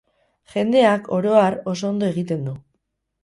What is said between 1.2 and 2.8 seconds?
har, oso ondo egiten du.